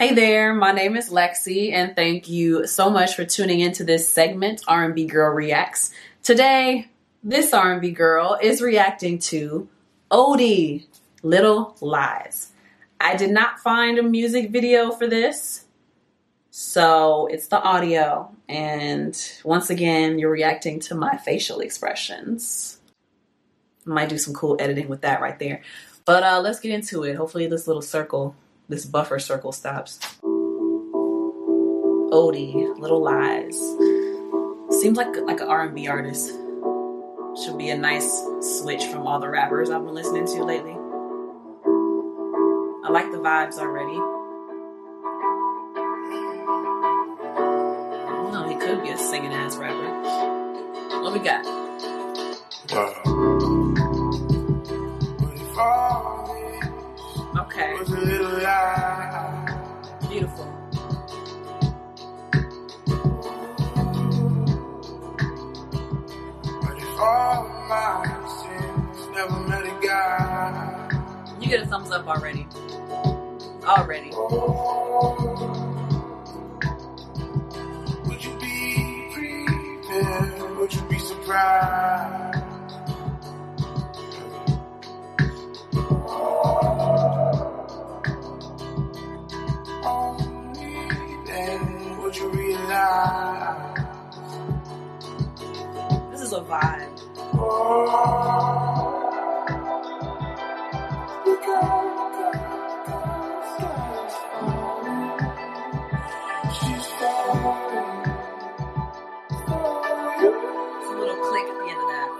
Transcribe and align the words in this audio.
Hey 0.00 0.14
there, 0.14 0.54
my 0.54 0.72
name 0.72 0.96
is 0.96 1.10
Lexi, 1.10 1.72
and 1.74 1.94
thank 1.94 2.26
you 2.26 2.66
so 2.66 2.88
much 2.88 3.14
for 3.14 3.26
tuning 3.26 3.60
into 3.60 3.84
this 3.84 4.08
segment, 4.08 4.62
R&B 4.66 5.04
Girl 5.04 5.30
Reacts. 5.30 5.90
Today, 6.22 6.88
this 7.22 7.52
R&B 7.52 7.90
girl 7.90 8.38
is 8.40 8.62
reacting 8.62 9.18
to 9.18 9.68
Odie, 10.10 10.86
Little 11.22 11.76
Lies. 11.82 12.50
I 12.98 13.14
did 13.14 13.30
not 13.30 13.60
find 13.60 13.98
a 13.98 14.02
music 14.02 14.48
video 14.48 14.90
for 14.90 15.06
this, 15.06 15.66
so 16.50 17.26
it's 17.26 17.48
the 17.48 17.62
audio, 17.62 18.34
and 18.48 19.14
once 19.44 19.68
again, 19.68 20.18
you're 20.18 20.30
reacting 20.30 20.80
to 20.80 20.94
my 20.94 21.18
facial 21.18 21.60
expressions. 21.60 22.80
I 23.86 23.90
might 23.90 24.08
do 24.08 24.16
some 24.16 24.32
cool 24.32 24.56
editing 24.60 24.88
with 24.88 25.02
that 25.02 25.20
right 25.20 25.38
there. 25.38 25.60
But 26.06 26.22
uh, 26.22 26.40
let's 26.40 26.58
get 26.58 26.72
into 26.72 27.02
it. 27.02 27.16
Hopefully 27.16 27.48
this 27.48 27.66
little 27.66 27.82
circle 27.82 28.34
this 28.70 28.86
buffer 28.86 29.18
circle 29.18 29.50
stops. 29.52 29.98
Odie, 32.12 32.78
Little 32.78 33.02
Lies. 33.02 33.58
Seems 34.80 34.96
like 34.96 35.14
like 35.16 35.40
an 35.40 35.48
R&B 35.48 35.88
artist. 35.88 36.30
Should 37.44 37.58
be 37.58 37.70
a 37.70 37.76
nice 37.76 38.22
switch 38.40 38.84
from 38.84 39.06
all 39.06 39.18
the 39.18 39.28
rappers 39.28 39.70
I've 39.70 39.84
been 39.84 39.94
listening 39.94 40.26
to 40.26 40.44
lately. 40.44 40.76
I 42.84 42.90
like 42.90 43.10
the 43.10 43.18
vibes 43.18 43.58
already. 43.58 43.98
No, 48.32 48.48
he 48.48 48.54
could 48.56 48.82
be 48.82 48.90
a 48.90 48.98
singing 48.98 49.32
ass 49.32 49.56
rapper. 49.56 51.02
What 51.02 51.12
we 51.12 51.18
got? 51.18 51.44
Okay. 52.70 52.99
You 71.40 71.48
get 71.48 71.62
a 71.62 71.66
thumbs 71.66 71.90
up 71.90 72.06
already. 72.06 72.46
Already. 73.64 74.10
Would 78.04 78.22
you 78.22 78.38
be 78.38 79.08
prepared? 79.14 80.58
Would 80.58 80.74
you 80.74 80.82
be 80.82 80.98
surprised? 80.98 82.09
A 96.40 96.44
little 110.98 111.16
click 111.28 111.46
at 111.46 111.56
the 111.58 111.66
end 111.68 111.80
of 111.80 111.88
that. 111.90 112.10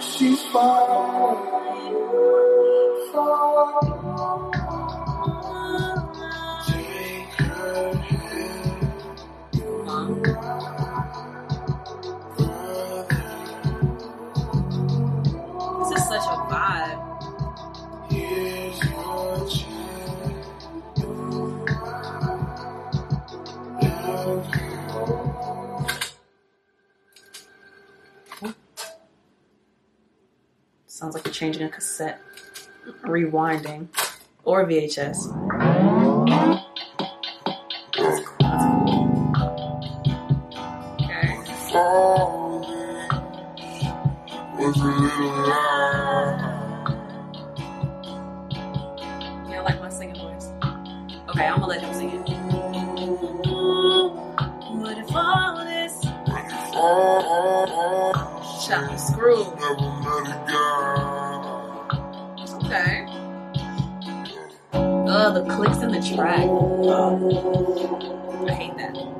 She's 0.00 0.42
falling, 0.52 1.46
falling. 3.12 3.89
Such 16.10 16.26
a 16.26 16.38
vibe. 16.50 17.00
Sounds 30.88 31.14
like 31.14 31.24
you're 31.24 31.32
changing 31.32 31.62
a 31.62 31.68
cassette, 31.68 32.20
rewinding, 33.04 33.86
or 34.42 34.66
VHS. 34.66 35.28
Was 44.70 44.80
a 44.82 44.84
little 44.84 45.30
lie. 45.48 46.38
Yeah, 49.48 49.58
I 49.58 49.62
like 49.62 49.80
my 49.80 49.88
singing 49.88 50.14
voice. 50.14 50.52
Okay, 51.28 51.46
I'm 51.46 51.58
gonna 51.58 51.66
let 51.66 51.80
him 51.82 51.92
sing 51.92 52.10
it. 52.10 52.20
What 54.78 54.96
if 54.96 55.12
all 55.12 55.56
this 55.64 56.00
shot 58.64 58.96
screw? 58.96 59.42
Okay. 62.64 63.06
Oh, 65.12 65.32
the 65.34 65.42
clicks 65.52 65.78
in 65.78 65.90
the 65.90 66.00
track. 66.14 66.44
Oh, 66.46 67.16
I 68.48 68.52
hate 68.52 68.76
that. 68.76 69.19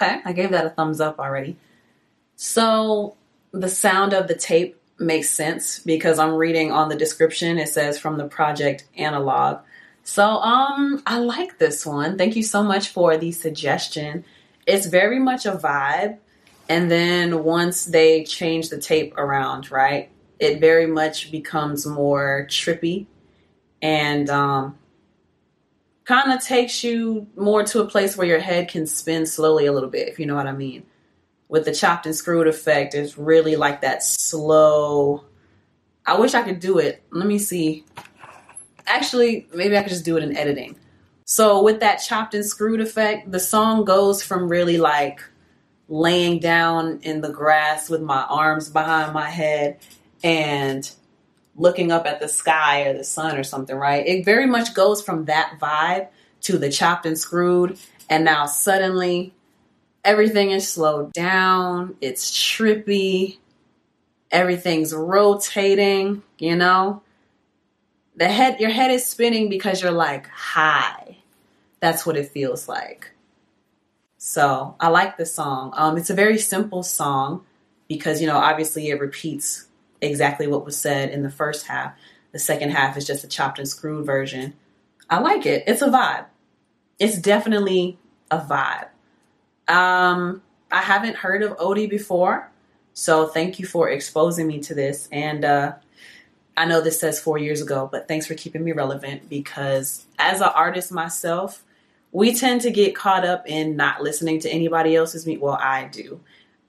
okay. 0.00 0.20
I 0.24 0.32
gave 0.32 0.50
that 0.50 0.66
a 0.66 0.70
thumbs 0.70 1.00
up 1.00 1.18
already. 1.18 1.56
So 2.36 3.16
the 3.52 3.68
sound 3.68 4.12
of 4.12 4.28
the 4.28 4.34
tape 4.34 4.80
makes 4.98 5.30
sense 5.30 5.78
because 5.78 6.18
I'm 6.18 6.34
reading 6.34 6.72
on 6.72 6.88
the 6.88 6.96
description. 6.96 7.58
It 7.58 7.68
says 7.68 7.98
from 7.98 8.18
the 8.18 8.28
project 8.28 8.84
analog. 8.96 9.60
So 10.02 10.24
um 10.24 11.02
I 11.06 11.18
like 11.18 11.58
this 11.58 11.84
one. 11.84 12.18
Thank 12.18 12.36
you 12.36 12.42
so 12.42 12.62
much 12.62 12.88
for 12.88 13.16
the 13.16 13.32
suggestion. 13.32 14.24
It's 14.66 14.86
very 14.86 15.18
much 15.18 15.46
a 15.46 15.52
vibe. 15.52 16.18
And 16.68 16.90
then 16.90 17.42
once 17.42 17.84
they 17.84 18.24
change 18.24 18.68
the 18.68 18.78
tape 18.78 19.16
around, 19.18 19.70
right? 19.70 20.10
It 20.38 20.60
very 20.60 20.86
much 20.86 21.30
becomes 21.30 21.86
more 21.86 22.46
trippy 22.48 23.06
and 23.82 24.28
um 24.30 24.78
kind 26.10 26.32
of 26.32 26.44
takes 26.44 26.82
you 26.82 27.24
more 27.36 27.62
to 27.62 27.80
a 27.80 27.86
place 27.86 28.16
where 28.16 28.26
your 28.26 28.40
head 28.40 28.68
can 28.68 28.84
spin 28.84 29.24
slowly 29.24 29.66
a 29.66 29.72
little 29.72 29.88
bit, 29.88 30.08
if 30.08 30.18
you 30.18 30.26
know 30.26 30.34
what 30.34 30.48
I 30.48 30.52
mean. 30.52 30.82
With 31.48 31.64
the 31.64 31.72
chopped 31.72 32.04
and 32.04 32.16
screwed 32.16 32.48
effect, 32.48 32.96
it's 32.96 33.16
really 33.16 33.54
like 33.54 33.82
that 33.82 34.02
slow. 34.02 35.24
I 36.04 36.18
wish 36.18 36.34
I 36.34 36.42
could 36.42 36.58
do 36.58 36.78
it. 36.78 37.04
Let 37.12 37.28
me 37.28 37.38
see. 37.38 37.84
Actually, 38.86 39.46
maybe 39.54 39.78
I 39.78 39.82
could 39.82 39.92
just 39.92 40.04
do 40.04 40.16
it 40.16 40.24
in 40.24 40.36
editing. 40.36 40.74
So 41.26 41.62
with 41.62 41.78
that 41.78 41.98
chopped 41.98 42.34
and 42.34 42.44
screwed 42.44 42.80
effect, 42.80 43.30
the 43.30 43.38
song 43.38 43.84
goes 43.84 44.20
from 44.20 44.48
really 44.48 44.78
like 44.78 45.22
laying 45.86 46.40
down 46.40 46.98
in 47.02 47.20
the 47.20 47.30
grass 47.30 47.88
with 47.88 48.02
my 48.02 48.24
arms 48.24 48.68
behind 48.68 49.12
my 49.12 49.30
head 49.30 49.78
and 50.24 50.90
looking 51.56 51.92
up 51.92 52.06
at 52.06 52.20
the 52.20 52.28
sky 52.28 52.82
or 52.82 52.94
the 52.96 53.04
sun 53.04 53.36
or 53.36 53.44
something, 53.44 53.76
right? 53.76 54.06
It 54.06 54.24
very 54.24 54.46
much 54.46 54.74
goes 54.74 55.02
from 55.02 55.26
that 55.26 55.58
vibe 55.60 56.08
to 56.42 56.58
the 56.58 56.70
chopped 56.70 57.06
and 57.06 57.18
screwed. 57.18 57.78
And 58.08 58.24
now 58.24 58.46
suddenly 58.46 59.34
everything 60.04 60.50
is 60.50 60.68
slowed 60.68 61.12
down, 61.12 61.96
it's 62.00 62.30
trippy, 62.30 63.38
everything's 64.30 64.94
rotating, 64.94 66.22
you 66.38 66.56
know? 66.56 67.02
The 68.16 68.28
head 68.28 68.60
your 68.60 68.70
head 68.70 68.90
is 68.90 69.06
spinning 69.06 69.48
because 69.48 69.82
you're 69.82 69.92
like 69.92 70.28
high. 70.28 71.18
That's 71.80 72.04
what 72.04 72.16
it 72.16 72.30
feels 72.30 72.68
like. 72.68 73.12
So 74.18 74.76
I 74.78 74.88
like 74.88 75.16
the 75.16 75.24
song. 75.24 75.72
Um, 75.74 75.96
it's 75.96 76.10
a 76.10 76.14
very 76.14 76.36
simple 76.36 76.82
song 76.82 77.46
because, 77.88 78.20
you 78.20 78.26
know, 78.26 78.36
obviously 78.36 78.90
it 78.90 79.00
repeats 79.00 79.66
exactly 80.00 80.46
what 80.46 80.64
was 80.64 80.76
said 80.76 81.10
in 81.10 81.22
the 81.22 81.30
first 81.30 81.66
half. 81.66 81.94
The 82.32 82.38
second 82.38 82.70
half 82.70 82.96
is 82.96 83.06
just 83.06 83.24
a 83.24 83.28
chopped 83.28 83.58
and 83.58 83.68
screwed 83.68 84.06
version. 84.06 84.54
I 85.08 85.18
like 85.18 85.46
it. 85.46 85.64
It's 85.66 85.82
a 85.82 85.88
vibe. 85.88 86.26
It's 86.98 87.18
definitely 87.18 87.98
a 88.30 88.38
vibe. 88.38 88.88
Um, 89.72 90.42
I 90.70 90.82
haven't 90.82 91.16
heard 91.16 91.42
of 91.42 91.56
Odie 91.58 91.90
before, 91.90 92.50
so 92.92 93.26
thank 93.26 93.58
you 93.58 93.66
for 93.66 93.88
exposing 93.88 94.46
me 94.46 94.60
to 94.60 94.74
this. 94.74 95.08
And 95.10 95.44
uh, 95.44 95.74
I 96.56 96.66
know 96.66 96.80
this 96.80 97.00
says 97.00 97.20
four 97.20 97.38
years 97.38 97.60
ago, 97.60 97.88
but 97.90 98.06
thanks 98.06 98.26
for 98.26 98.34
keeping 98.34 98.62
me 98.62 98.72
relevant 98.72 99.28
because 99.28 100.06
as 100.18 100.40
an 100.40 100.50
artist 100.54 100.92
myself, 100.92 101.64
we 102.12 102.34
tend 102.34 102.60
to 102.62 102.70
get 102.70 102.94
caught 102.94 103.24
up 103.24 103.48
in 103.48 103.76
not 103.76 104.02
listening 104.02 104.40
to 104.40 104.50
anybody 104.50 104.94
else's 104.96 105.26
music. 105.26 105.42
Well, 105.42 105.58
I 105.60 105.84
do. 105.84 106.20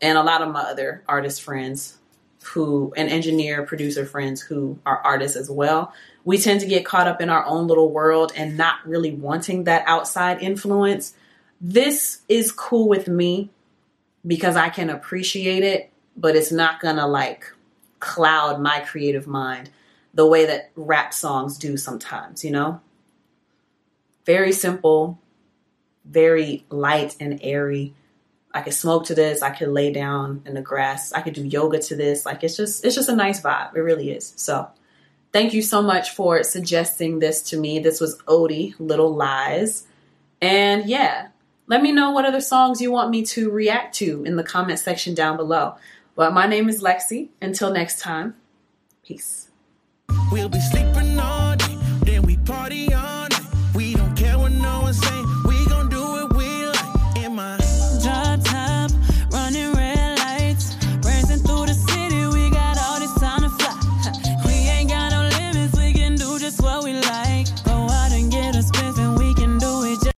And 0.02 0.18
a 0.18 0.24
lot 0.24 0.42
of 0.42 0.52
my 0.52 0.62
other 0.62 1.04
artist 1.08 1.42
friends 1.42 1.98
who, 2.44 2.94
and 2.98 3.10
engineer, 3.10 3.64
producer 3.66 4.06
friends 4.06 4.42
who 4.42 4.80
are 4.86 5.00
artists 5.00 5.38
as 5.38 5.50
well, 5.50 5.94
we 6.24 6.38
tend 6.38 6.60
to 6.62 6.68
get 6.68 6.86
caught 6.86 7.08
up 7.08 7.22
in 7.22 7.30
our 7.30 7.46
own 7.46 7.68
little 7.68 7.92
world 7.92 8.32
and 8.36 8.58
not 8.58 8.86
really 8.86 9.14
wanting 9.14 9.66
that 9.66 9.84
outside 9.88 10.42
influence. 10.42 11.14
This 11.60 12.22
is 12.28 12.52
cool 12.52 12.88
with 12.88 13.08
me 13.08 13.50
because 14.26 14.56
I 14.56 14.70
can 14.70 14.90
appreciate 14.90 15.64
it, 15.64 15.92
but 16.18 16.36
it's 16.36 16.52
not 16.52 16.80
gonna 16.80 17.08
like 17.08 17.54
cloud 18.00 18.60
my 18.60 18.80
creative 18.82 19.28
mind 19.28 19.70
the 20.14 20.28
way 20.28 20.46
that 20.46 20.72
rap 20.76 21.14
songs 21.14 21.58
do 21.58 21.78
sometimes, 21.78 22.44
you 22.44 22.52
know? 22.52 22.82
Very 24.26 24.52
simple, 24.52 25.20
very 26.06 26.66
light 26.70 27.16
and 27.20 27.40
airy. 27.42 27.94
I 28.54 28.62
could 28.62 28.74
smoke 28.74 29.06
to 29.06 29.16
this. 29.16 29.42
I 29.42 29.52
could 29.52 29.70
lay 29.70 29.92
down 29.92 30.44
in 30.46 30.54
the 30.54 30.62
grass. 30.62 31.14
I 31.14 31.22
could 31.22 31.34
do 31.34 31.46
yoga 31.46 31.80
to 31.80 31.96
this. 31.96 32.26
Like 32.26 32.44
it's 32.44 32.58
just 32.58 32.86
it's 32.86 32.96
just 32.96 33.10
a 33.10 33.16
nice 33.16 33.42
vibe. 33.42 33.76
It 33.76 33.82
really 33.82 34.12
is. 34.12 34.34
So 34.36 34.70
thank 35.32 35.54
you 35.54 35.62
so 35.62 35.82
much 35.82 36.12
for 36.12 36.44
suggesting 36.44 37.20
this 37.20 37.42
to 37.50 37.58
me. 37.58 37.80
This 37.80 38.02
was 38.02 38.18
Odie, 38.24 38.76
Little 38.80 39.16
Lies. 39.16 39.88
And 40.42 40.86
yeah, 40.86 41.30
let 41.68 41.82
me 41.82 41.92
know 41.92 42.12
what 42.12 42.26
other 42.26 42.42
songs 42.42 42.82
you 42.82 42.92
want 42.92 43.10
me 43.10 43.24
to 43.28 43.50
react 43.50 43.96
to 43.96 44.24
in 44.26 44.36
the 44.36 44.44
comment 44.44 44.80
section 44.80 45.14
down 45.14 45.38
below. 45.38 45.76
But 46.16 46.34
my 46.34 46.48
name 46.48 46.68
is 46.68 46.84
Lexi. 46.84 47.30
Until 47.42 47.72
next 47.72 48.00
time, 48.00 48.36
peace. 49.04 49.50
We'll 50.32 50.50